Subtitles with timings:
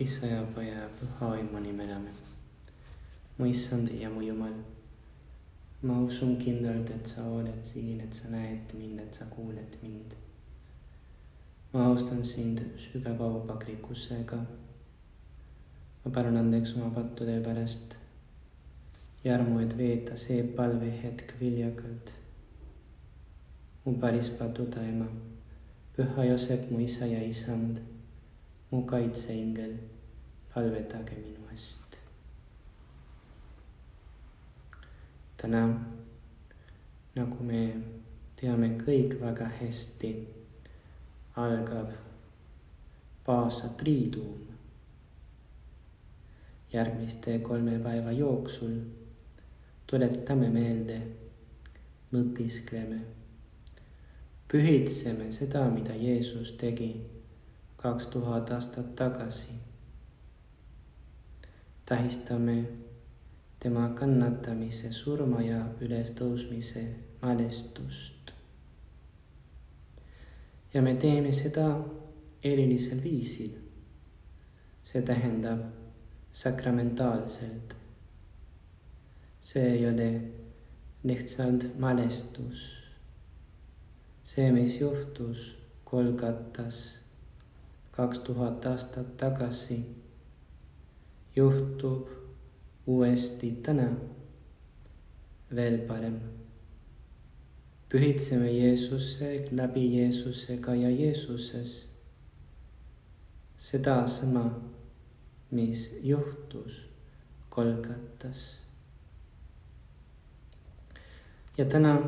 [0.00, 2.14] Isa ja Poja ja Püha Vaimu nimel, amen.
[3.38, 4.54] mu issand ja mu Jumal,
[5.82, 10.14] ma usun kindlalt, et sa oled siin, et sa näed mind, et sa kuuled mind.
[11.72, 14.40] ma austan sind sügava aupaklikkusega.
[16.04, 17.94] ma palun andeks oma pattude pärast
[19.24, 22.16] ja armu, et veeta see palvehetk viljakalt.
[23.84, 25.12] mu päris patuda ema,
[25.96, 27.89] püha Joosep, mu isa ja isand
[28.70, 29.74] mu kaitseingel,
[30.54, 31.96] palvetage minu eest.
[35.40, 35.62] täna,
[37.16, 37.62] nagu me
[38.36, 40.12] teame kõik väga hästi,
[41.36, 41.96] algab
[43.24, 44.46] Paasa triiduum.
[46.72, 48.76] järgmiste kolme päeva jooksul
[49.86, 51.00] tuletame meelde,
[52.12, 53.00] mõtiskleme,
[54.48, 56.92] pühitseme seda, mida Jeesus tegi
[57.82, 59.52] kaks tuhat aastat tagasi.
[61.86, 62.64] tähistame
[63.60, 66.84] tema kannatamise, surma ja ülestõusmise
[67.22, 68.32] mälestust.
[70.74, 71.80] ja me teeme seda
[72.44, 73.56] erilisel viisil.
[74.84, 75.64] see tähendab
[76.32, 77.76] sakramentaalselt.
[79.42, 80.20] see ei ole
[81.04, 82.70] lihtsalt mälestus.
[84.24, 86.99] see, mis juhtus Kolgatas
[87.90, 89.84] kaks tuhat aastat tagasi
[91.36, 92.08] juhtub
[92.86, 93.88] uuesti täna
[95.54, 96.20] veel parem.
[97.88, 101.88] pühitseme Jeesuse läbi Jeesusega ja Jeesuses
[103.58, 104.60] sedasama,
[105.50, 106.88] mis juhtus
[107.48, 108.56] Kolgatas.
[111.58, 111.98] ja täna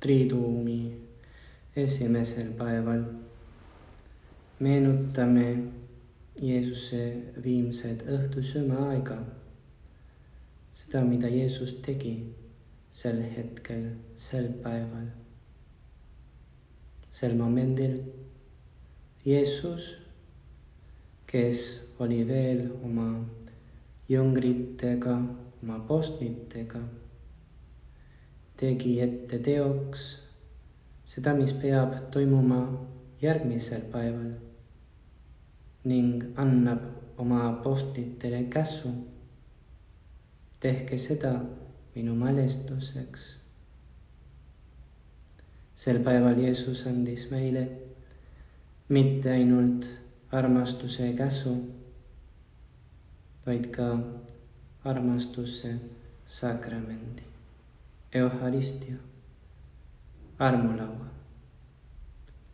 [0.00, 1.00] triiduumi
[1.76, 3.02] esimesel päeval
[4.62, 5.46] meenutame
[6.38, 7.00] Jeesuse
[7.42, 9.16] viimsed õhtusööma aega,
[10.74, 12.12] seda, mida Jeesus tegi
[12.94, 13.88] sel hetkel,
[14.22, 15.08] sel päeval.
[17.12, 17.98] sel momendil
[19.26, 19.90] Jeesus,
[21.28, 21.64] kes
[22.00, 23.08] oli veel oma
[24.08, 25.16] jüngritega,
[25.62, 26.80] oma postlitega,
[28.62, 30.06] tegi ette teoks
[31.04, 32.62] seda, mis peab toimuma
[33.22, 34.32] järgmisel päeval
[35.84, 36.80] ning annab
[37.18, 38.88] oma apostlitele käsu.
[40.60, 41.40] tehke seda
[41.94, 43.38] minu mälestuseks.
[45.76, 47.68] sel päeval Jeesus andis meile
[48.88, 49.86] mitte ainult
[50.32, 51.56] armastuse käsu,
[53.46, 53.98] vaid ka
[54.84, 55.74] armastuse
[56.26, 57.22] sakramendi,
[58.14, 58.96] Euharistia,
[60.38, 61.06] armulaua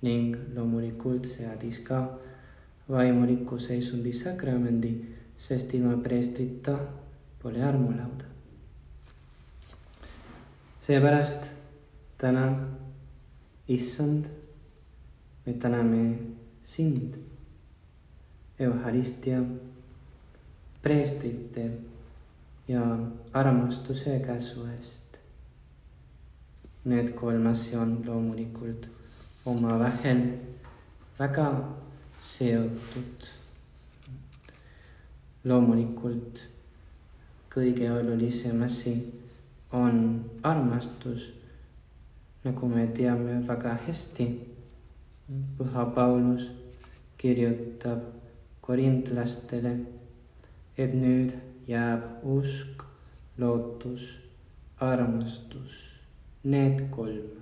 [0.03, 2.19] ning loomulikult seadis ka
[2.91, 4.93] vaimuliku seisundi sakramendi,
[5.39, 6.79] sest ilma preestrita
[7.43, 8.25] pole armulauda.
[10.89, 11.51] seepärast
[12.19, 12.59] täna,
[13.69, 14.25] issand,
[15.47, 16.19] me täname
[16.63, 17.15] sind,
[18.59, 19.43] Euharistia,
[20.83, 21.71] preestrite
[22.69, 22.99] ja
[23.33, 25.19] armastuse käsu eest.
[26.85, 28.89] Need kolm asja on loomulikult
[29.47, 30.23] omavahel
[31.19, 31.51] väga
[32.21, 33.27] seotud.
[35.45, 36.41] loomulikult
[37.49, 38.93] kõige olulisem asi
[39.73, 41.31] on armastus,
[42.45, 44.27] nagu me teame väga hästi.
[45.59, 46.47] püha Paulus
[47.19, 48.01] kirjutab
[48.61, 49.73] korintlastele,
[50.79, 51.35] et nüüd
[51.69, 52.83] jääb usk,
[53.39, 54.19] lootus,
[54.81, 55.79] armastus,
[56.45, 57.39] need kolm.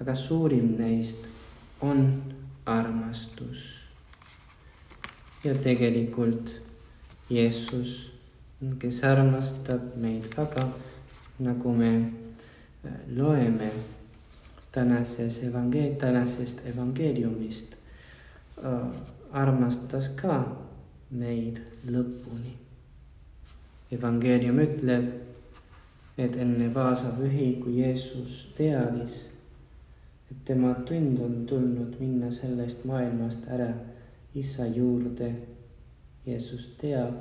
[0.00, 1.28] aga suurim neist
[1.80, 2.22] on
[2.66, 3.83] armastus
[5.44, 6.50] ja tegelikult
[7.30, 8.12] Jeesus,
[8.78, 10.64] kes armastab meid väga,
[11.44, 13.70] nagu me äh, loeme
[14.72, 17.76] tänases evangeel-, tänasest evangeeliumist,
[18.64, 18.88] äh,
[19.32, 20.40] armastas ka
[21.10, 22.56] meid lõpuni.
[23.92, 25.10] evangeelium ütleb,
[26.18, 29.26] et enne Vaasapühi, kui Jeesus teadis,
[30.30, 33.68] et tema tund on tulnud minna sellest maailmast ära
[34.34, 35.34] isa juurde.
[36.26, 37.14] Jeesus teab,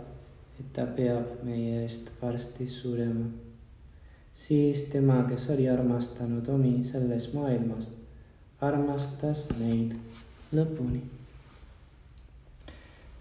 [0.59, 3.25] et ta peab meie eest varsti surema.
[4.33, 7.89] siis tema, kes oli armastanud omi selles maailmas,
[8.61, 9.91] armastas neid
[10.53, 11.01] lõpuni.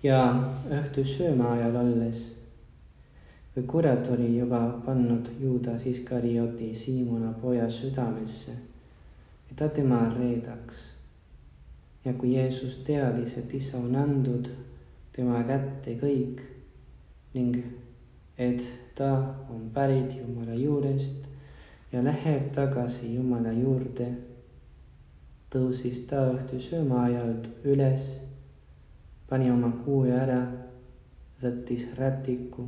[0.03, 0.23] ja
[0.71, 2.23] õhtusööma ajal olles,
[3.55, 8.53] kui kurat oli juba pannud Juudas Iskarioti Siimona poja südamesse,
[9.51, 11.02] et ta tema reedaks
[12.05, 14.49] ja kui Jeesus teadis, et isa on andnud
[15.13, 16.41] tema kätte kõik
[17.35, 17.57] ning
[18.39, 18.63] et
[18.95, 19.13] ta
[19.51, 21.25] on pärit Jumala juurest
[21.93, 24.11] ja läheb tagasi Jumala juurde.
[25.53, 28.07] tõusis ta õhtu söömaajalt üles,
[29.29, 30.39] pani oma kuue ära,
[31.43, 32.65] võttis rätiku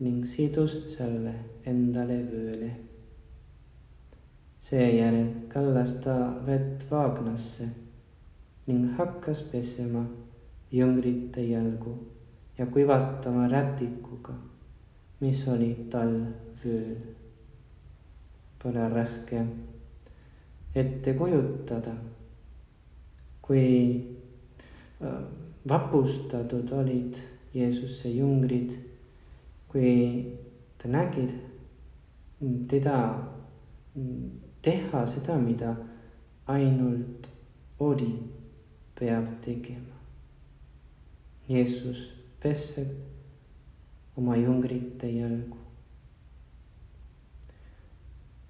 [0.00, 1.34] ning sidus selle
[1.66, 2.70] endale vööle.
[4.60, 6.16] seejärel kallas ta
[6.46, 7.68] vett vaagnasse
[8.70, 10.04] ning hakkas pesema
[10.72, 11.96] jüngrite jalgu
[12.58, 14.34] ja kuivatama rätikuga,
[15.20, 16.12] mis oli tal
[16.62, 16.94] vööl.
[18.62, 19.42] Pole raske
[20.76, 21.94] ette kujutada,
[23.42, 23.66] kui
[25.02, 25.20] äh,
[25.68, 27.16] vapustatud olid
[27.54, 28.76] Jeesuse jüngrid,
[29.72, 29.94] kui
[30.78, 31.32] ta nägid
[32.68, 32.98] teda
[34.62, 35.74] teha seda, mida
[36.46, 37.26] ainult
[37.80, 38.12] ori
[39.00, 39.96] peab tegema.
[41.48, 42.04] Jeesus
[42.42, 42.92] peseb
[44.16, 45.56] oma jüngrite jalgu.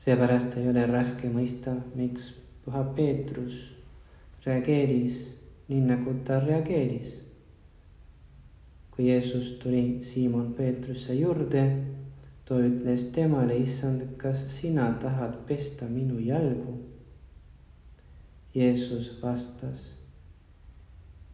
[0.01, 2.31] seepärast ei ole raske mõista, miks
[2.65, 3.59] püha Peetrus
[4.47, 5.19] reageeris
[5.69, 7.21] nii, nagu ta reageeris.
[8.91, 11.63] kui Jeesus tuli Siimon Peetruse juurde,
[12.45, 16.75] too ütles temale, issand, kas sina tahad pesta minu jalgu?
[18.55, 20.00] Jeesus vastas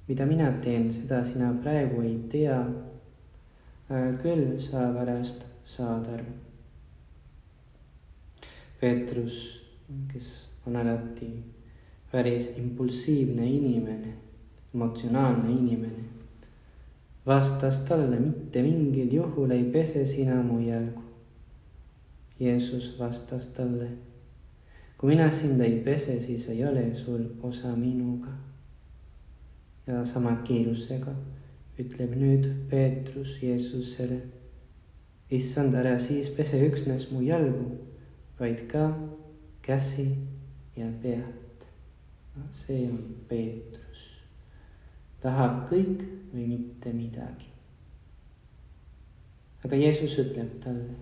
[0.08, 2.58] mida mina teen, seda sina praegu ei tea.
[4.22, 6.32] küll sa pärast saad aru.
[8.80, 9.36] Peetrus,
[10.12, 10.30] kes
[10.66, 11.28] on alati
[12.10, 14.12] päris impulsiivne inimene,
[14.74, 16.02] emotsionaalne inimene,
[17.26, 21.02] vastas talle mitte mingil juhul ei pese sina mu jalgu.
[22.40, 23.88] Jeesus vastas talle,
[24.98, 28.34] kui mina sind ei pese, siis ei ole sul osa minuga
[29.86, 31.14] ja sama kiirusega
[31.78, 34.20] ütleb nüüd Peetrus Jeesusele.
[35.30, 37.64] issand, ära siis pese üksnes mu jalgu,
[38.38, 38.86] vaid ka
[39.62, 40.06] käsi
[40.76, 41.66] ja pead.
[42.52, 42.98] see on
[43.28, 44.20] Peetrus,
[45.20, 47.50] tahab kõik või mitte midagi.
[49.64, 50.96] aga Jeesus ütleb talle,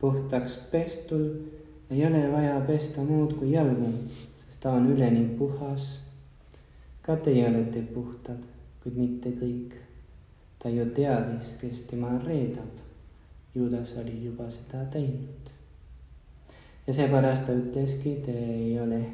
[0.00, 1.26] puhtaks pestul
[1.90, 3.92] ei ole vaja pesta muud kui jalgu,
[4.36, 6.09] sest ta on üleni puhas
[7.02, 8.42] ka teie olete puhtad,
[8.82, 9.74] kuid mitte kõik.
[10.60, 12.74] ta ju teadis, kes tema reedab.
[13.54, 15.50] Juudas oli juba seda teinud.
[16.86, 19.04] ja seepärast ta ütleski, te ei ole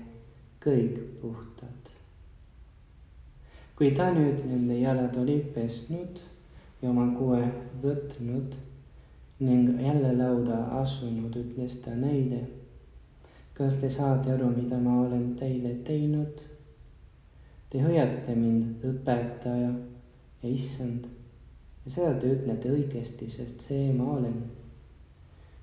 [0.61, 1.91] kõik puhtad.
[3.77, 6.21] kui ta nüüd nende jalad oli pesnud
[6.83, 7.43] ja oma kuue
[7.83, 8.55] võtnud
[9.41, 12.43] ning jälle lauda asunud, ütles ta neile.
[13.55, 16.56] kas te saate aru, mida ma olen teile teinud?
[17.71, 19.71] Te hoiate mind õpetaja
[20.43, 21.09] ja issand
[21.87, 24.39] ja seda te ütlete õigesti, sest see ma olen.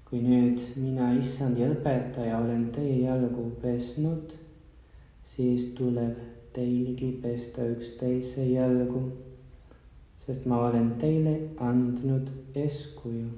[0.08, 4.36] kui nüüd mina, issand ja õpetaja, olen teie jalgu pesnud,
[5.26, 6.20] siis tuleb
[6.54, 9.02] teilgi pesta üksteise jalgu,
[10.22, 13.32] sest ma olen teile andnud eeskuju,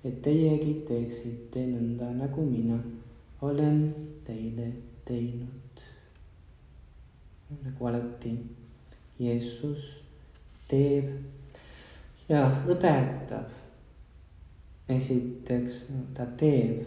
[0.00, 2.80] et teiegi teeksite nõnda, nagu mina
[3.44, 3.82] olen
[4.24, 4.70] teile
[5.04, 5.61] teinud
[7.64, 8.36] nagu alati
[9.18, 10.02] Jeesus
[10.68, 11.10] teeb
[12.28, 13.50] ja õpetab.
[14.92, 16.82] esiteks ta teeb,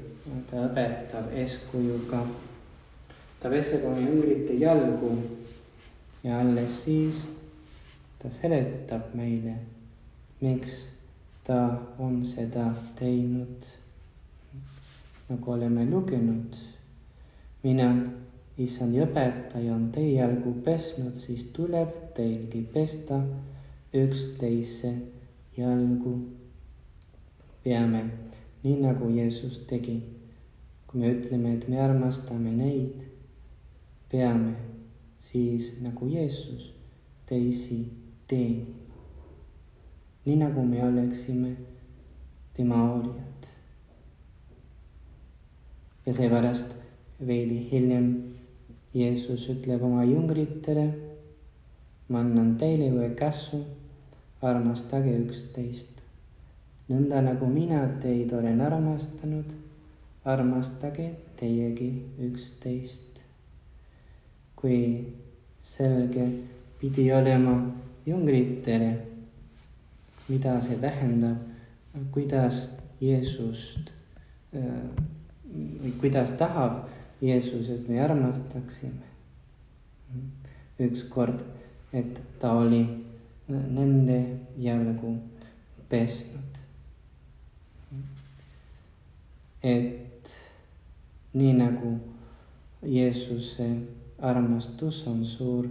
[0.50, 2.26] ta õpetab eeskujuga.
[3.40, 5.14] ta peseb oma jüngrite jalgu
[6.24, 7.24] ja alles siis
[8.20, 9.56] ta seletab meile,
[10.42, 10.72] miks
[11.46, 13.66] ta on seda teinud.
[15.30, 16.56] nagu oleme lugenud,
[17.64, 17.90] mina
[18.58, 23.20] issand õpetaja on teie jalgu pesnud, siis tuleb teilgi pesta
[23.96, 24.94] üksteise
[25.58, 26.20] jalgu.
[27.64, 28.04] peame
[28.64, 30.04] nii nagu Jeesus tegi.
[30.88, 33.04] kui me ütleme, et me armastame neid,
[34.12, 34.56] peame
[35.20, 36.74] siis nagu Jeesus
[37.26, 37.86] teisi
[38.28, 38.80] teenima.
[40.26, 41.56] nii nagu me oleksime
[42.54, 43.50] tema orjad.
[46.06, 46.76] ja seepärast
[47.28, 48.35] veidi hiljem
[48.96, 50.86] Jeesus ütleb oma jüngritele,
[52.10, 53.60] ma annan teile ühe käsu,
[54.42, 55.92] armastage üksteist.
[56.90, 59.50] nõnda nagu mina teid olen armastanud,
[60.24, 61.10] armastage
[61.40, 61.90] teiegi
[62.30, 63.20] üksteist.
[64.56, 65.06] kui
[65.62, 66.30] selge
[66.80, 67.58] pidi olema
[68.06, 68.92] jüngritele,
[70.30, 71.38] mida see tähendab,
[72.14, 72.70] kuidas
[73.02, 73.92] Jeesust
[74.54, 76.95] või kuidas tahab
[77.26, 79.06] Jeesus, et me armastaksime.
[80.80, 81.40] ükskord,
[81.94, 82.88] et ta oli
[83.48, 85.18] nende jalgu
[85.90, 86.42] pesnud.
[89.64, 90.30] et
[91.34, 92.00] nii nagu
[92.84, 93.70] Jeesuse
[94.22, 95.68] armastus on suur,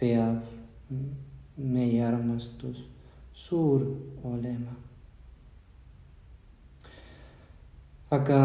[0.00, 0.42] peab
[1.56, 2.84] meie armastus
[3.32, 3.86] suur
[4.24, 4.76] olema.
[8.10, 8.40] aga,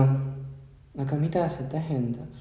[0.98, 2.32] aga mida see tähendab?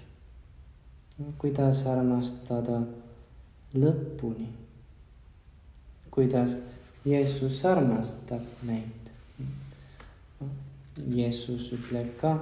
[1.39, 2.83] kuidas armastada
[3.75, 4.49] lõpuni?
[6.11, 6.57] kuidas
[7.05, 9.11] Jeesus armastab meid?
[10.97, 12.33] Jeesus ütleb ka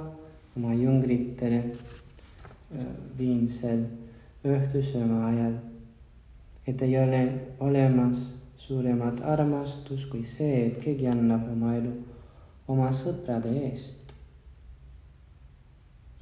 [0.57, 2.87] oma jüngritele äh,
[3.19, 3.83] viimsel
[4.45, 5.59] õhtusööma ajal,
[6.67, 7.23] et ei ole
[7.61, 8.31] olemas
[8.61, 11.93] suuremat armastus kui see, et keegi annab oma elu
[12.69, 14.04] oma sõprade eest.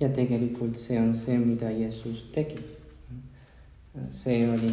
[0.02, 2.59] Ja tegelikult see on see, mida Jeesus tegi.
[4.11, 4.73] see oli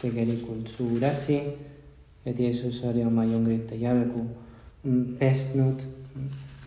[0.00, 1.38] tegelikult suur asi,
[2.26, 4.26] et Jeesus oli oma jüngrite jalgu
[5.18, 5.84] pestnud,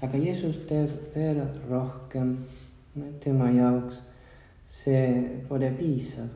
[0.02, 2.38] aga Jeesus teeb veel rohkem
[3.24, 4.02] tema jaoks.
[4.70, 6.28] see pole piisav,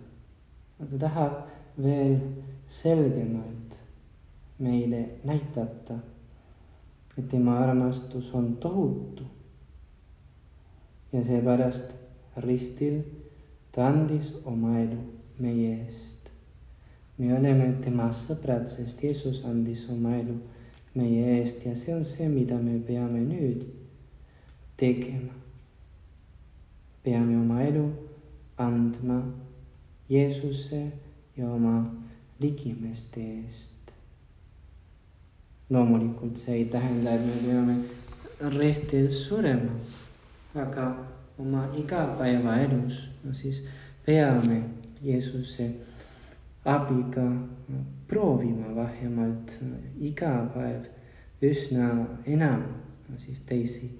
[0.78, 1.36] ta tahab
[1.78, 2.16] veel
[2.68, 3.78] selgemalt
[4.60, 6.00] meile näidata,
[7.18, 9.24] et tema armastus on tohutu.
[11.14, 11.94] Ja seepärast
[12.38, 13.02] ristil
[13.72, 15.00] ta andis oma elu
[15.40, 16.30] meie eest.
[17.18, 20.38] me oleme tema sõbrad, sest Jeesus andis oma elu
[20.94, 23.68] meie eest ja see on see, mida me peame nüüd
[24.78, 25.34] tegema.
[27.04, 27.86] peame oma elu
[28.58, 29.22] andma
[30.10, 30.82] Jeesuse
[31.38, 31.78] ja oma
[32.40, 33.74] ligimeste eest
[35.74, 37.76] loomulikult see ei tähenda, et me peame
[38.58, 39.72] ristil surema,
[40.56, 41.06] aga
[41.40, 43.68] oma igapäevaelus, no siis
[44.06, 44.64] peame
[45.02, 45.70] Jeesuse
[46.66, 47.26] abiga
[48.08, 49.52] proovima vähemalt
[50.00, 50.86] iga päev
[51.44, 51.90] üsna
[52.26, 52.62] enam
[53.10, 53.92] no siis teisi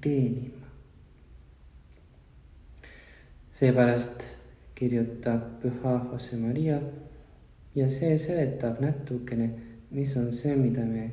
[0.00, 0.66] teenima.
[3.54, 4.24] seepärast
[4.74, 6.80] kirjutab püha Jose Maria
[7.74, 9.50] ja see seletab natukene
[9.92, 11.10] mis on see, mida me,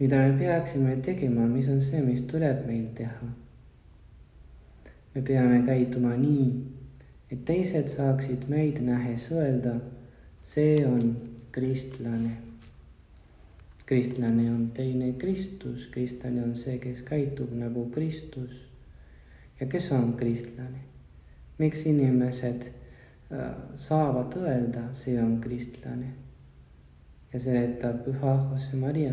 [0.00, 3.28] mida me peaksime tegema, mis on see, mis tuleb meil teha.
[5.14, 6.48] me peame käituma nii,
[7.32, 9.78] et teised saaksid meid nähes öelda,
[10.42, 11.16] see on
[11.52, 12.36] kristlane.
[13.86, 18.60] kristlane on teine Kristus, kristlane on see, kes käitub nagu Kristus.
[19.60, 20.84] ja kes on kristlane?
[21.58, 22.68] miks inimesed
[23.32, 26.12] äh, saavad öelda, see on kristlane
[27.32, 29.12] ja seletab püha Jose Maria,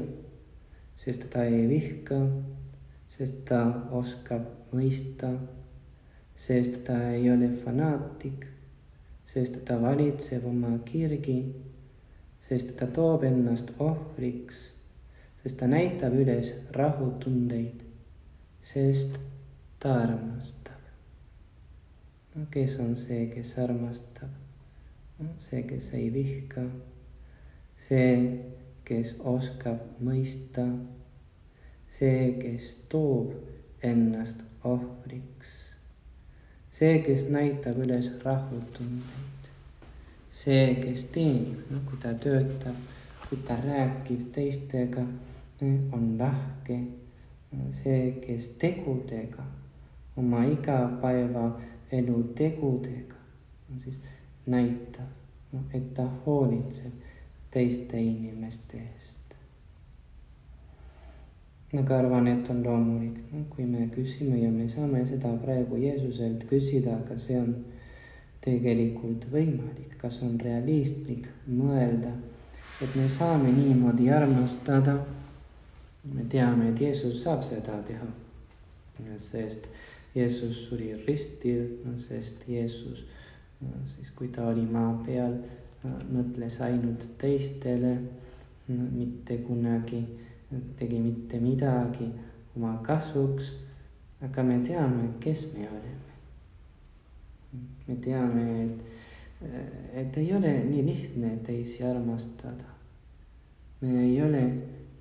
[1.03, 2.19] sest ta ei vihka,
[3.12, 3.60] sest ta
[3.91, 5.33] oskab mõista,
[6.39, 8.45] sest ta ei ole fanaatik,
[9.27, 11.41] sest ta valitseb oma kirgi,
[12.48, 14.63] sest ta toob ennast ohvriks,
[15.43, 17.83] sest ta näitab üles rahutundeid,
[18.63, 19.19] sest
[19.83, 20.79] ta armastab.
[22.36, 24.31] no kes on see, kes armastab?
[25.38, 26.63] see, kes ei vihka
[27.88, 28.39] see,
[28.86, 30.66] kes oskab mõista,
[31.94, 33.32] see, kes toob
[33.84, 35.54] ennast ohvriks,
[36.74, 39.48] see, kes näitab üles rahutundeid,
[40.32, 42.80] see, kes teenib, no kui ta töötab,
[43.28, 45.06] kui ta räägib teistega,
[45.96, 46.80] on lahke,
[47.80, 49.46] see, kes tegudega,
[50.20, 53.22] oma igapäevaelu tegudega,
[53.80, 54.02] siis
[54.46, 55.08] näitab,
[55.54, 57.12] noh, et ta hoolitseb
[57.53, 59.19] teiste inimeste eest.
[61.74, 63.15] aga arvan, et on loomulik
[63.50, 67.55] kui me küsime ja me saame seda praegu Jeesuselt küsida, kas see on
[68.43, 72.12] tegelikult võimalik, kas on realistlik mõelda,
[72.81, 75.00] et me saame niimoodi armastada.
[76.03, 78.05] me teame, et Jeesus saab seda teha,
[79.17, 79.69] sest
[80.15, 83.05] Jeesus suri ristil, sest Jeesus
[83.95, 85.38] siis, kui ta oli maa peal
[85.84, 87.98] mõtles ainult teistele,
[88.68, 90.02] mitte kunagi
[90.78, 92.08] tegi mitte midagi
[92.56, 93.52] oma kasuks.
[94.24, 96.13] aga me teame, kes me oleme.
[97.88, 98.78] me teame, et,
[99.94, 102.70] et ei ole nii lihtne teisi armastada.
[103.82, 104.44] me ei ole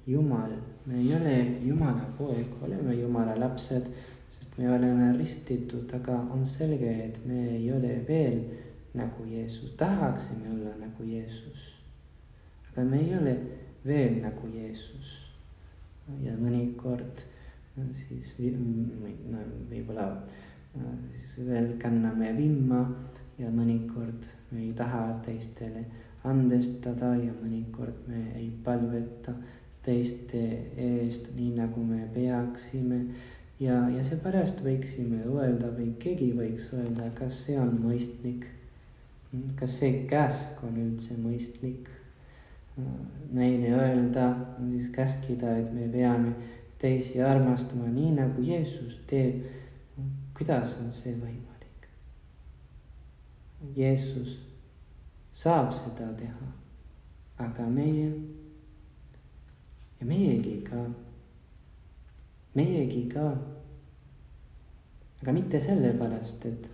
[0.07, 0.51] Jumal,
[0.87, 3.87] me ei ole Jumala poeg, oleme Jumala lapsed,
[4.35, 8.41] sest me oleme ristitud, aga on selge, et me ei ole veel
[8.95, 11.79] nagu Jeesus, tahaksime olla nagu Jeesus.
[12.73, 13.37] aga me ei ole
[13.87, 15.19] veel nagu Jeesus.
[16.23, 17.23] ja mõnikord
[17.77, 18.35] siis
[19.31, 20.07] no, võib-olla
[20.75, 22.83] siis veel kanname vimma
[23.39, 25.85] ja mõnikord me ei taha teistele
[26.29, 29.35] andestada ja mõnikord me ei palveta
[29.83, 30.43] teiste
[30.79, 33.01] eest nii, nagu me peaksime.
[33.61, 38.47] ja, ja seepärast võiksime öelda või keegi võiks öelda, kas see on mõistlik.
[39.59, 41.91] Kas see käsk on üldse mõistlik?
[43.33, 46.31] meile öelda, siis käskida, et me peame
[46.81, 49.45] teisi armastama nii, nagu Jeesus teeb.
[50.37, 51.89] kuidas on see võimalik?
[53.77, 54.39] Jeesus
[55.37, 56.49] saab seda teha,
[57.45, 58.09] aga meie
[60.01, 60.83] ja meiegi ka,
[62.55, 63.33] meiegi ka.
[65.23, 66.65] aga mitte sellepärast, et,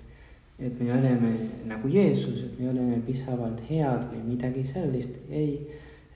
[0.58, 1.32] et me oleme
[1.66, 5.60] nagu Jeesus, et me oleme piisavalt head või midagi sellist, ei,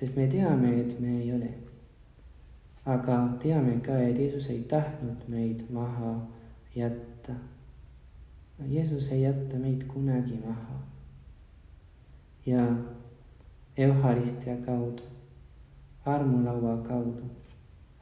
[0.00, 1.50] sest me teame, et me ei ole.
[2.84, 6.16] aga teame ka, et Jeesus ei tahtnud meid maha
[6.74, 7.36] jätta.
[8.68, 10.80] Jeesus ei jäta meid kunagi maha.
[12.46, 12.66] ja
[13.76, 15.02] Euharistia kaudu
[16.04, 17.30] armulaua kaudu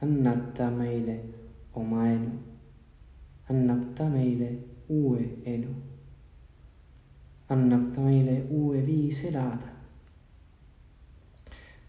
[0.01, 1.19] annab ta meile
[1.75, 2.31] oma elu,
[3.49, 4.49] annab ta meile
[4.89, 5.73] uue elu,
[7.51, 9.69] annab ta meile uue viis elada.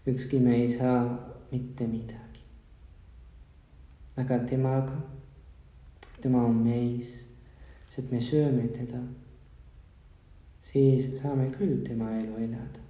[0.07, 1.03] ükski me ei saa
[1.51, 2.41] mitte midagi.
[4.17, 4.97] aga temaga,
[6.21, 7.13] tema on meis,
[7.95, 8.99] sest me sööme teda,
[10.61, 12.83] siis saame küll tema elu elada.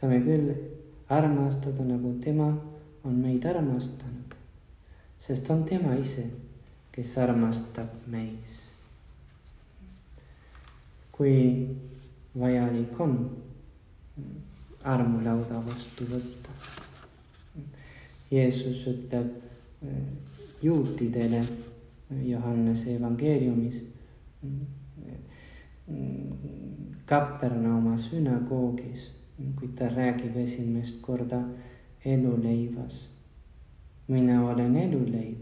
[0.00, 0.52] saame küll
[1.08, 2.50] armastada, nagu tema
[3.04, 4.34] on meid armastanud,
[5.20, 6.26] sest on tema ise,
[6.92, 8.61] kes armastab meis.
[11.12, 11.68] Kui
[12.38, 13.16] vajalik on
[14.84, 16.50] armulauda vastu võtta.
[18.30, 19.28] Jeesus ütleb
[19.84, 20.04] eh,
[20.62, 21.42] juutidele
[22.24, 23.82] Johannese evangeeliumis
[27.06, 29.10] Kapernauma sünagoogis
[29.56, 31.42] kui ta räägib esimest korda
[32.04, 33.08] eluleivas.
[34.08, 35.38] mina olen eluleib.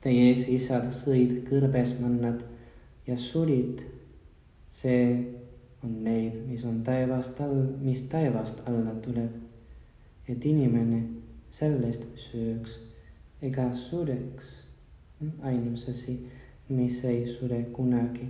[0.00, 2.44] Teie esiisad sõid kõrbesmannad
[3.06, 3.80] ja sulid.
[4.80, 5.34] See
[5.82, 9.44] on leib, mis on taevast all, mis taevast alla tuleb.
[10.28, 10.98] et inimene
[11.50, 12.74] sellest sööks
[13.42, 14.64] ega sureks.
[15.42, 16.12] ainus asi,
[16.68, 18.28] mis ei sure kunagi,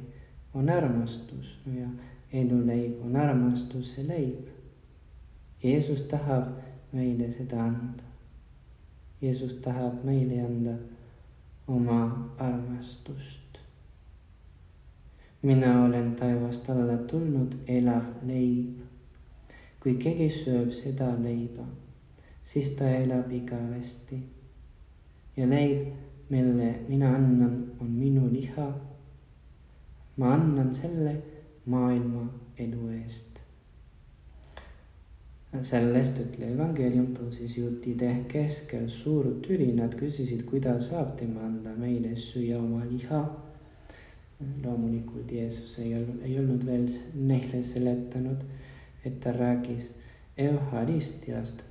[0.55, 1.89] on armastus ja
[2.33, 4.47] eluleib on armastuse leib.
[5.63, 6.55] Jeesus tahab
[6.93, 8.07] meile seda anda.
[9.21, 10.79] Jeesus tahab meile anda
[11.67, 12.01] oma
[12.39, 13.38] armastust.
[15.43, 18.75] Mina olen taevast alla tulnud elav leib.
[19.81, 21.63] kui keegi sööb seda leiba,
[22.45, 24.19] siis ta elab igavesti.
[25.37, 25.87] ja leib,
[26.29, 28.73] mille mina annan, on minu liha.
[30.17, 31.17] ma annan selle
[31.67, 33.39] maailma elu eest.
[35.63, 42.17] sellest ütle evangeelium tõusis juutide keskel suur tüli, nad küsisid, kuidas saab tema anda meile
[42.17, 43.48] süüa oma liha.
[44.65, 48.45] Loomulikult Jeesus ei olnud, ei olnud veel neile seletanud,
[49.05, 49.91] et ta rääkis
[50.39, 51.65] Euharistiast.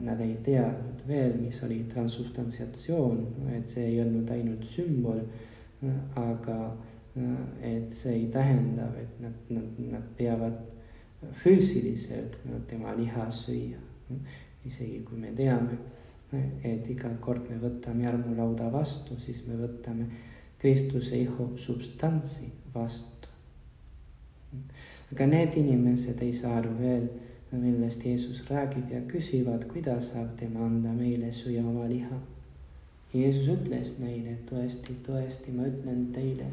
[0.00, 3.18] Nad ei teadnud veel, mis oli transubstantsiatsioon,
[3.56, 5.20] et see ei olnud ainult sümbol,
[6.16, 6.58] aga
[7.60, 10.56] et see ei tähenda, et nad, nad, nad peavad
[11.42, 12.38] füüsiliselt
[12.70, 13.82] tema liha süüa.
[14.64, 15.76] isegi kui me teame,
[16.64, 20.06] et iga kord me võtame armulauda vastu, siis me võtame
[20.64, 23.28] Kristuse ihu substantsi vastu.
[25.12, 27.08] aga need inimesed ei saa aru veel,
[27.52, 32.16] millest Jeesus räägib ja küsivad, kuidas saab tema anda meile süüa oma liha.
[33.14, 36.48] Jeesus ütles neile, tõesti, tõesti, ma ütlen teile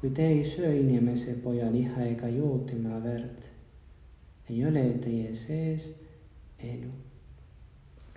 [0.00, 3.42] kui te ei söö inimese poja liha ega joo tema verd,
[4.48, 5.90] ei ole teie sees
[6.58, 6.88] elu.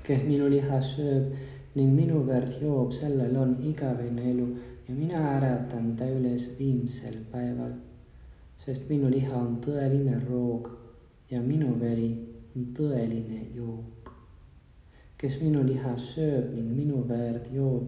[0.04, 1.34] kes minu liha sööb
[1.76, 4.48] ning minu verd joob, sellel on igavene elu
[4.88, 7.74] ja mina äratan ta üles viimsel päeval.
[8.58, 10.70] sest minu liha on tõeline roog
[11.32, 12.12] ja minu veri
[12.56, 14.14] on tõeline jook.
[15.18, 17.88] kes minu liha sööb ning minu verd joob,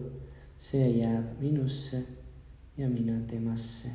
[0.58, 2.02] see jääb minusse
[2.76, 3.90] ja mina temasse.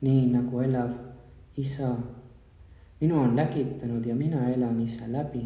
[0.00, 0.94] nii nagu elav
[1.56, 1.96] isa
[3.00, 5.42] minu on lägitanud ja mina elan isa läbi,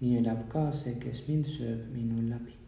[0.00, 2.63] nii elab ka see, kes mind sööb minu läbi.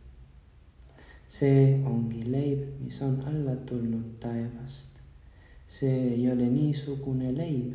[1.29, 4.89] See ongi leib, mis on alla tulnud taevast.
[5.69, 7.75] see ei ole niisugune leib,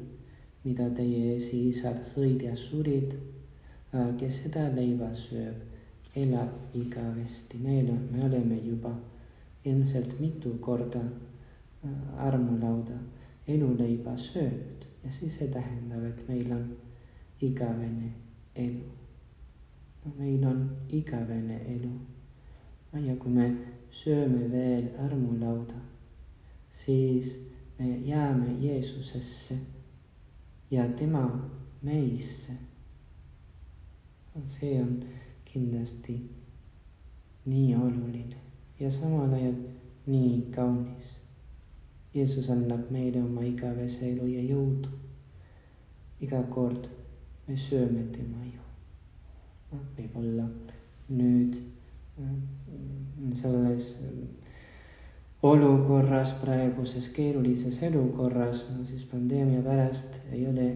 [0.63, 3.13] mida teie esiisad sõid ja surid.
[4.17, 5.57] kes seda leiba sööb,
[6.15, 8.93] elab igavesti, meil me oleme juba
[9.65, 12.97] ilmselt mitu korda äh, armulauda
[13.47, 14.85] eluleiba söönud.
[15.03, 16.65] ja siis see tähendab, et meil on
[17.41, 18.11] igavene
[18.55, 18.85] elu.
[20.17, 21.91] meil on igavene elu.
[22.99, 23.47] Ja kui me
[23.91, 25.79] sööme veel armulauda,
[26.69, 27.33] siis
[27.79, 29.57] me jääme Jeesusesse
[30.71, 31.49] ja tema
[31.81, 32.53] meisse.
[34.45, 35.03] see on
[35.45, 36.13] kindlasti
[37.45, 38.37] nii oluline
[38.79, 39.55] ja samal ajal
[40.07, 41.19] nii kaunis.
[42.13, 44.89] Jeesus annab meile oma igavese elu ja jõudu.
[46.21, 46.87] iga kord
[47.47, 48.65] me sööme tema ihu.
[49.71, 50.47] noh, võib-olla
[51.09, 52.35] nüüd äh,
[53.35, 53.95] selles
[55.43, 60.67] olukorras, praeguses keerulises elukorras, siis pandeemia pärast ei ole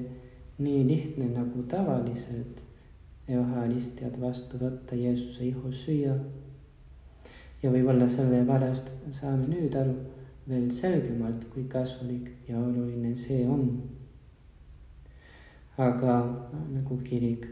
[0.57, 2.61] nii lihtne nagu tavaliselt
[3.27, 6.13] Euharistiat vastu võtta, Jeesuse ihu süüa
[7.63, 9.95] ja võib-olla sellepärast saame nüüd aru
[10.49, 13.65] veel selgemalt, kui kasulik ja oluline see on.
[15.77, 16.13] aga
[16.71, 17.47] nagu kirik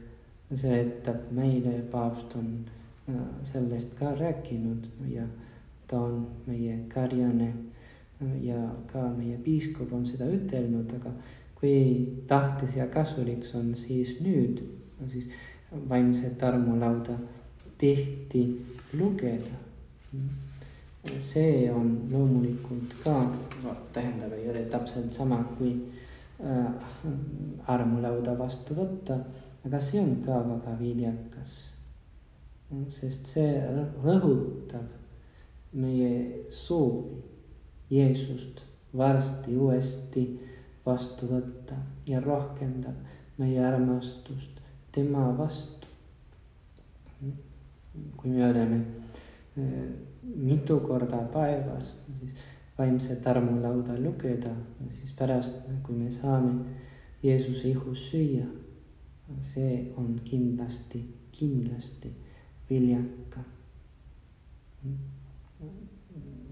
[0.54, 2.83] seletab meile, paavst on äh,
[3.44, 5.26] sellest ka rääkinud ja
[5.88, 7.50] ta on meie karjane
[8.22, 8.60] äh, ja
[8.92, 11.12] ka meie piiskop on seda ütelnud, aga
[11.60, 14.64] kui tahtes ja kasuliks on, siis nüüd,
[15.00, 15.30] no siis
[15.90, 17.18] vaimset armulauda
[17.78, 18.46] tihti
[18.94, 19.60] lugeda
[21.20, 23.28] see on loomulikult ka,
[23.94, 25.74] tähendab, ei ole täpselt sama kui
[26.40, 26.66] äh,
[27.68, 29.20] armulauda vastu võtta,
[29.66, 31.73] aga see on ka väga viljakas.
[32.90, 33.54] Sest see
[34.04, 34.90] rõhutab
[35.74, 37.22] meie soovi
[37.94, 38.62] Jeesust
[38.98, 40.24] varsti uuesti
[40.86, 42.96] vastu võtta ja rohkendab
[43.38, 45.88] meie armastust tema vastu.
[48.18, 48.80] kui me oleme
[50.24, 52.34] mitu korda päevas, siis
[52.78, 54.50] vaimset armulauda lugeda,
[54.94, 56.54] siis pärast, kui me saame
[57.24, 58.46] Jeesuse ihus süüa,
[59.42, 62.12] see on kindlasti, kindlasti
[62.70, 63.44] viljakam.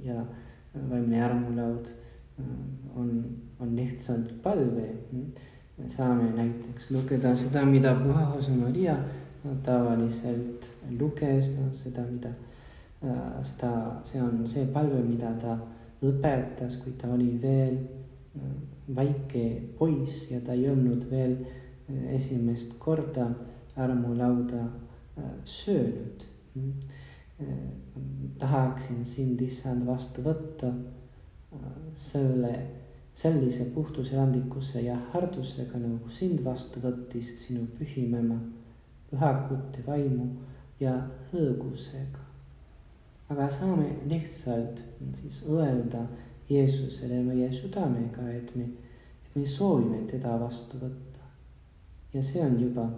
[0.04, 0.26] ja
[0.90, 1.90] vaimne armulaud
[2.96, 3.10] on,
[3.60, 4.88] on lihtsalt palve.
[5.78, 8.96] me saame näiteks lugeda seda, mida Püha Jose Maria
[9.64, 10.66] tavaliselt
[11.00, 12.30] luges, no seda, mida
[13.04, 15.56] Äh, seda, see on see palve, mida ta
[16.06, 17.80] õpetas, kui ta oli veel
[18.38, 18.52] äh,
[18.94, 19.46] väike
[19.80, 23.26] poiss ja ta ei olnud veel äh, esimest korda
[23.74, 24.68] armulauda
[25.46, 26.28] söönud.
[28.40, 30.70] tahaksin sind, issand, vastu võtta
[31.98, 32.54] selle,
[33.18, 38.38] sellise puhtuserandlikkuse ja hardusega, nagu sind vastu võttis sinu pühim ema,
[39.10, 40.28] pühakute vaimu
[40.80, 41.00] ja
[41.32, 42.32] hõõgusega
[43.32, 44.82] aga saame lihtsalt
[45.22, 46.04] siis öelda
[46.50, 48.66] Jeesusele meie südamega, et me,
[49.26, 51.28] et me soovime teda vastu võtta.
[52.14, 52.90] ja see on juba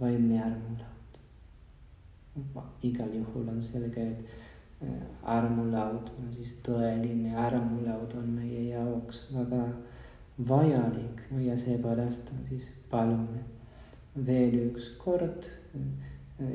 [0.00, 0.95] vaimne armulaud.
[2.82, 4.34] Igal juhul on selge, et
[5.24, 9.62] armulaud, no siis tõeline armulaud on meie jaoks väga
[10.48, 13.40] vajalik, no ja seepärast siis palume
[14.26, 15.48] veel üks kord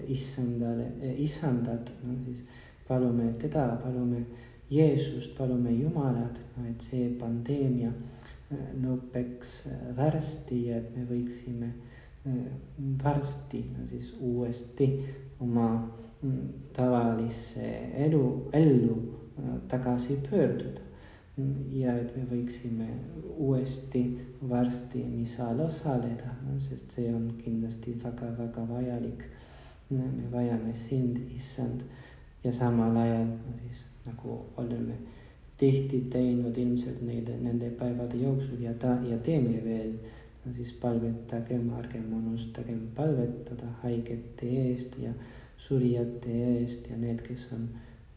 [0.08, 2.46] issandale, issandat, no siis
[2.88, 4.26] palume teda, palume
[4.72, 6.38] Jeesust, palume Jumalat,
[6.70, 7.90] et see pandeemia
[8.84, 9.58] lõpeks
[9.98, 11.91] varsti ja et me võiksime äh,
[13.04, 15.06] varsti no siis uuesti
[15.40, 18.98] oma mm, tavalisse elu, ellu
[19.68, 20.82] tagasi pöörduda.
[21.72, 22.86] ja et me võiksime
[23.38, 24.02] uuesti
[24.50, 29.24] varsti misal osaleda, sest see on kindlasti väga-väga vajalik.
[29.90, 31.82] me vajame sind, issand
[32.44, 33.28] ja samal ajal
[33.62, 34.94] siis nagu oleme
[35.58, 41.70] tihti teinud ilmselt neid, nende päevade jooksul ja ta ja teeme veel, no siis palvetagem,
[41.78, 45.14] ärgem unustagem palvetada haigete eest ja
[45.58, 47.68] surijate eest ja need, kes on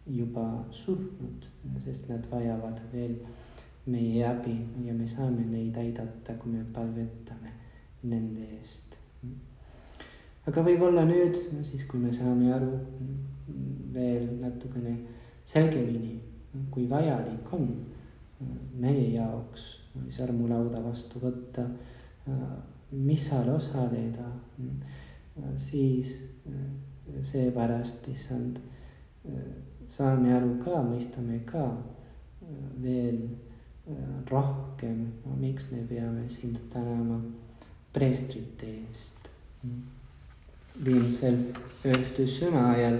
[0.07, 1.47] juba surnud,
[1.85, 3.17] sest nad vajavad veel
[3.87, 7.53] meie abi ja me saame neid aidata, kui me palvetame
[8.09, 8.97] nende eest.
[10.47, 12.73] aga võib-olla nüüd, siis kui me saame aru
[13.93, 14.97] veel natukene
[15.49, 16.19] selgemini,
[16.71, 17.69] kui vajalik on
[18.81, 19.67] meie jaoks
[20.13, 21.65] sarmulauda vastu võtta,
[22.91, 24.29] missal osaleda,
[25.59, 26.15] siis
[27.23, 28.61] seepärast, issand,
[29.89, 31.65] saame aru ka, mõistame ka
[32.83, 33.19] veel
[34.31, 35.09] rohkem,
[35.41, 37.21] miks me peame sind tänama
[37.93, 39.29] preestrite eest.
[40.85, 41.37] viimsel
[41.87, 42.97] ööstusõna ajal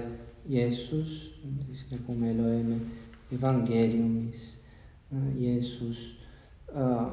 [0.47, 1.15] Jeesus,
[1.65, 2.77] siis nagu me loeme
[3.35, 4.45] evangeeliumis,
[5.35, 6.05] Jeesus
[6.71, 7.09] äh,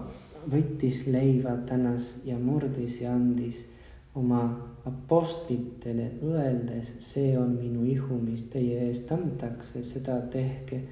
[0.51, 3.67] võttis leiva tänas ja murdis ja andis
[4.15, 4.43] oma
[4.85, 10.83] apostlitele, öeldes, see on minu ihu, mis teie eest antakse, seda tehke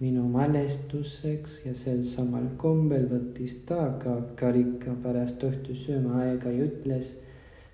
[0.00, 7.14] minu mälestuseks ja sel samal kombel võttis ta ka karika pärast õhtusööma aega ja ütles,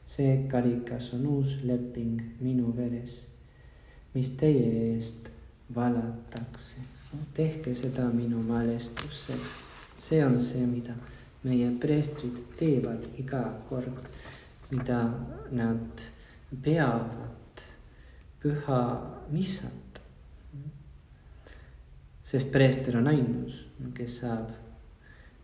[0.06, 3.20] see karikas on uus leping minu veres,
[4.14, 5.30] mis teie eest
[5.74, 6.82] valatakse.
[7.34, 9.52] tehke seda minu mälestuseks.
[9.98, 10.94] see on see, mida
[11.46, 14.10] meie preestrid teevad iga kord,
[14.70, 15.00] mida
[15.54, 16.06] nad
[16.62, 17.64] peavad
[18.42, 18.82] püha
[19.30, 19.86] missat
[22.26, 23.60] sest preester on ainus,
[23.94, 24.50] kes saab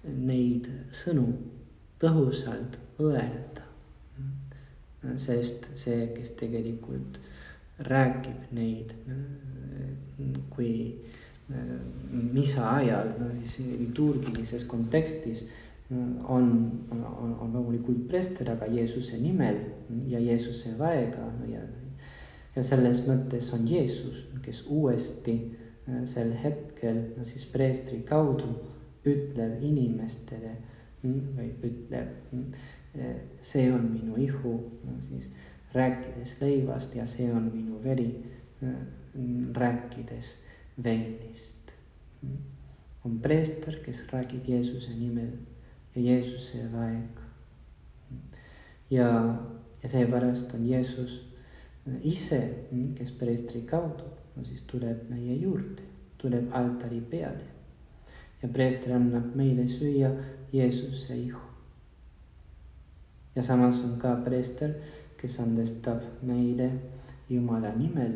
[0.03, 1.29] neid sõnu
[2.03, 3.61] tõhusalt õelda.
[5.19, 7.17] sest see, kes tegelikult
[7.87, 8.93] räägib neid,
[10.51, 10.75] kui
[12.13, 15.43] misa ajal, no siis liturgilises kontekstis
[15.91, 16.47] on,
[16.91, 17.05] on,
[17.41, 19.59] on loomulikult preester, aga Jeesuse nimel
[20.09, 21.61] ja Jeesuse väega ja,
[22.57, 25.37] ja selles mõttes on Jeesus, kes uuesti
[25.89, 28.53] Äh, sel hetkel no siis preestri kaudu
[29.03, 30.53] ütleb inimestele
[31.03, 32.61] mm, või ütleb, mm,
[32.95, 34.53] äh, see on minu ihu,
[34.87, 35.27] no siis
[35.75, 38.13] rääkides leivast ja see on minu veri,
[38.63, 38.77] äh,
[39.17, 40.37] mm, rääkides
[40.85, 41.59] veinist.
[43.05, 45.33] on preester, kes räägib Jeesuse nimel
[45.95, 47.23] ja Jeesuse väega.
[48.91, 49.09] ja,
[49.83, 51.21] ja seepärast on Jeesus
[52.03, 52.41] ise,
[52.95, 55.83] kes preestri kaudu no siis tuleb meie juurde,
[56.19, 57.49] tuleb altari peale.
[58.43, 60.11] ja preester annab meile süüa
[60.53, 61.41] Jeesuse ihu.
[63.37, 64.75] ja samas on ka preester,
[65.17, 66.71] kes andestab meile
[67.31, 68.13] Jumala nimel.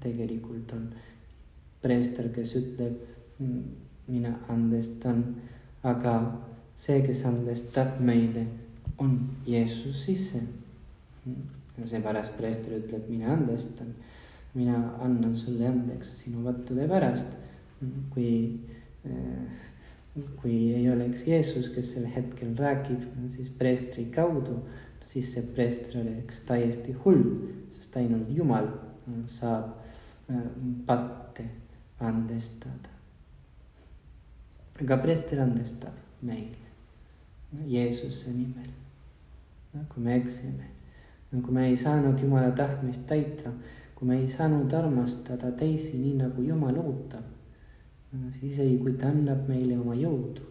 [0.00, 0.88] tegelikult on
[1.82, 2.96] preester, kes ütleb,
[4.06, 5.22] mina andestan,
[5.82, 6.14] aga
[6.80, 8.46] see, kes andestab meile,
[8.98, 10.40] on Jeesus ise.
[11.90, 13.94] seepärast preester ütleb, mina andestan
[14.54, 17.26] mina annan sulle andeks sinu vattude pärast.
[18.10, 18.60] kui,
[19.04, 24.58] eh, kui ei oleks Jeesus, kes sel hetkel räägib, siis preestri kaudu,
[25.04, 27.24] siis see preester oleks täiesti hull,
[27.78, 28.68] sest ainult Jumal
[29.26, 29.72] saab
[30.28, 30.50] eh,
[30.86, 31.48] patte
[32.00, 32.96] andestada.
[34.80, 36.59] aga preester andestab meile
[37.66, 38.70] Jeesuse nimel.
[39.88, 40.66] kui me eksime,
[41.30, 43.52] kui me ei saanud Jumala tahtmist täita
[44.00, 47.26] kui me ei saanud armastada teisi nii, nagu Jumal ootab,
[48.32, 50.46] siis isegi kui ta annab meile oma jõudu,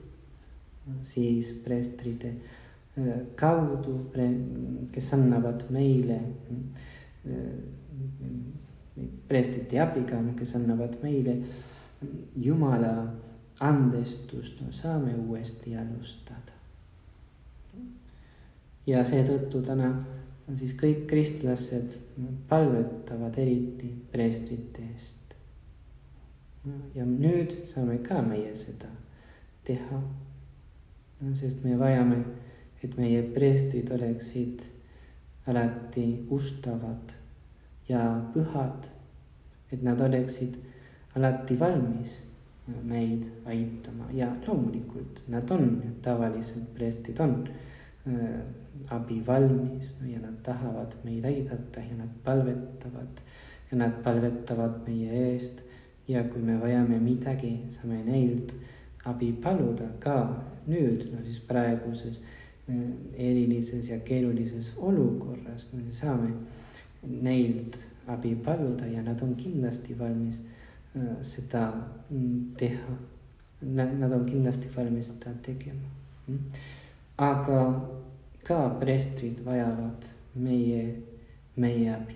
[1.02, 3.08] siis preestrite äh,
[3.40, 3.96] kaudu,
[4.94, 6.20] kes annavad meile,
[7.26, 7.50] äh,
[9.32, 11.40] preestrite abiga, kes annavad meile
[12.38, 12.94] Jumala
[13.66, 16.59] andestust, no saame uuesti alustada.
[18.89, 19.91] Ja seetõttu täna
[20.58, 21.97] siis kõik kristlased
[22.49, 25.36] palvetavad eriti preestrite eest.
[26.95, 28.89] ja nüüd saame ka meie seda
[29.65, 30.02] teha.
[31.36, 32.23] sest me vajame,
[32.84, 34.63] et meie preestrid oleksid
[35.47, 37.13] alati ustavad
[37.89, 38.88] ja pühad,
[39.71, 40.56] et nad oleksid
[41.15, 42.21] alati valmis
[42.84, 47.49] meid aitama ja loomulikult nad on, tavaliselt preestrid on
[48.90, 53.22] abi valmis no, ja nad tahavad meid aidata ja nad palvetavad
[53.72, 55.62] ja nad palvetavad meie eest.
[56.08, 58.54] ja kui me vajame midagi, saame neilt
[59.06, 60.16] abi paluda ka
[60.68, 62.22] nüüd, no siis praeguses
[62.70, 66.34] eh, erilises ja keerulises olukorras, no saame
[67.04, 70.42] neilt abi paluda ja nad on kindlasti valmis
[70.96, 71.72] äh, seda
[72.10, 72.98] mm, teha.
[73.62, 75.90] Nad on kindlasti valmis seda tegema.
[77.20, 77.62] Aga
[78.48, 80.06] ka preestrid vajavad
[80.40, 80.84] meie,
[81.60, 82.16] meie abi.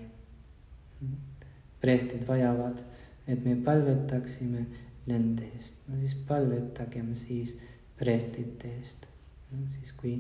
[1.84, 2.80] preestrid vajavad,
[3.28, 4.64] et me palvetaksime
[5.12, 7.52] nende eest, no siis palvetagem siis
[8.00, 9.08] preestrite eest.
[9.52, 10.14] no siis, kui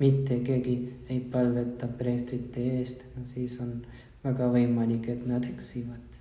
[0.00, 0.76] mitte keegi
[1.08, 3.82] ei palveta preestrite eest, no siis on
[4.24, 6.16] väga võimalik, et nad eksivad.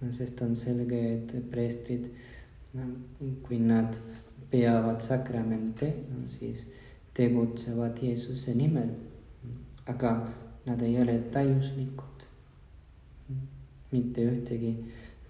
[0.00, 2.08] no sest on selge, et preestrid,
[2.72, 2.88] no
[3.44, 4.00] kui nad
[4.50, 6.64] peavad sakramente, no siis
[7.16, 8.90] tegutsevad Jeesuse nimel,
[9.86, 10.12] aga
[10.66, 12.04] nad ei ole täiuslikud.
[13.92, 14.70] mitte ühtegi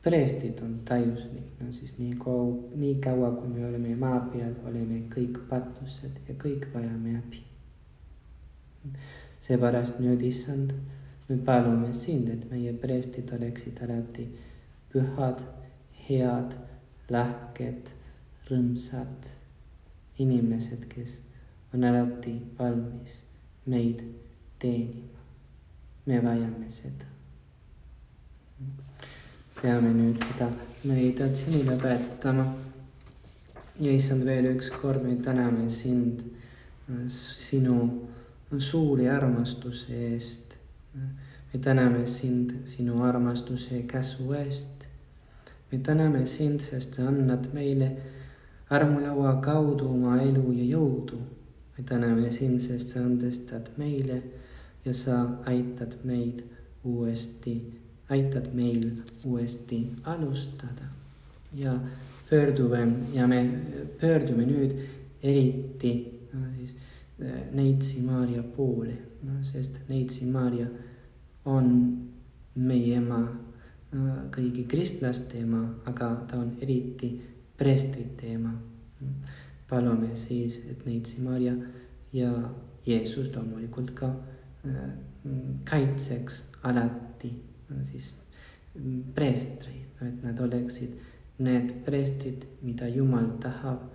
[0.03, 5.01] preestit on täiuslik, no siis nii kaua, nii kaua, kui me oleme maa peal, oleme
[5.13, 7.43] kõik patused ja kõik vajame abi.
[9.47, 10.73] seepärast nüüd, issand,
[11.29, 14.29] me palume sind, et meie preestid oleksid alati
[14.93, 15.43] pühad,
[16.07, 16.55] head,
[17.11, 17.91] lahked,
[18.47, 19.31] rõõmsad
[20.23, 21.19] inimesed, kes
[21.75, 23.21] on alati valmis
[23.67, 24.01] meid
[24.59, 25.19] teenima.
[26.07, 27.05] me vajame seda.
[29.63, 30.49] peame nüüd seda
[30.85, 32.47] meditatsiooni lõpetama.
[33.81, 36.23] ja issand, veel ükskord me täname sind
[37.11, 37.77] sinu
[38.59, 40.57] suuri armastuse eest.
[41.53, 44.87] me täname sind sinu armastuse käsu eest.
[45.73, 47.97] me täname sind, sest sa annad meile
[48.71, 51.19] armulaua kaudu oma elu ja jõudu
[51.79, 54.23] me täname sind, sest sa andestad meile
[54.85, 56.43] ja sa aitad meid
[56.85, 57.57] uuesti,
[58.09, 58.91] aitad meil
[59.25, 60.87] uuesti alustada.
[61.55, 61.79] ja
[62.31, 63.51] pöördume ja me
[64.01, 64.73] pöördume nüüd
[65.23, 65.93] eriti
[66.33, 66.75] no, siis
[67.23, 70.67] äh, Neitsi Maarja poole, no sest Neitsi Maarja
[71.45, 71.99] on
[72.55, 73.21] meie ema,
[74.35, 77.13] kõigi kristlaste ema, aga ta on eriti
[77.57, 78.53] preestrite ema
[79.69, 81.55] palume siis, et Neitsi Maarja
[82.13, 82.31] ja
[82.87, 84.13] Jeesus loomulikult ka
[84.67, 84.91] äh,
[85.65, 87.33] kaitseks alati
[87.83, 88.13] siis
[89.15, 90.93] preestreid, et nad oleksid
[91.43, 93.93] need preestrid, mida Jumal tahab.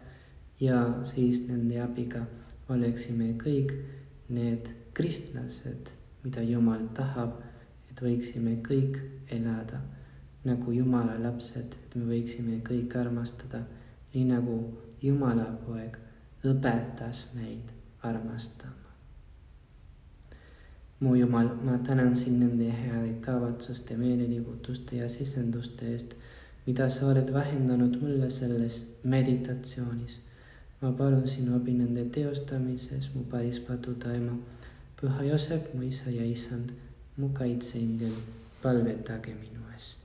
[0.62, 2.25] Ja siis nende abiga
[2.69, 3.71] oleksime kõik
[4.29, 5.89] need kristlased,
[6.23, 7.39] mida Jumal tahab,
[7.89, 8.99] et võiksime kõik
[9.31, 9.81] elada
[10.45, 13.62] nagu Jumala lapsed, et me võiksime kõik armastada,
[14.13, 14.57] nii nagu
[15.01, 15.97] Jumala poeg
[16.45, 17.71] õpetas meid
[18.03, 18.81] armastama.
[21.01, 26.13] mu Jumal, ma tänan sind nende heade kavatsuste, meeleliigutuste ja sisenduste eest,
[26.67, 30.19] mida sa oled vahendanud mulle selles meditatsioonis.
[30.81, 34.37] ma palun sinu abi nende teostamises, mu päris paduda ema,
[35.01, 36.69] püha Joosep, mu isa ja isand,
[37.17, 38.15] mu kaitseingel,
[38.61, 39.99] palvetage minu eest.